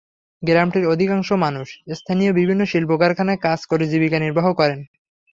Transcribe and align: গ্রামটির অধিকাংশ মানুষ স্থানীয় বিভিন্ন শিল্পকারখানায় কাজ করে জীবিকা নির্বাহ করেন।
গ্রামটির 0.43 0.85
অধিকাংশ 0.87 1.29
মানুষ 1.45 1.67
স্থানীয় 1.95 2.31
বিভিন্ন 2.33 2.61
শিল্পকারখানায় 2.65 3.39
কাজ 3.41 3.59
করে 3.65 3.83
জীবিকা 3.87 4.17
নির্বাহ 4.19 4.47
করেন। 4.53 4.79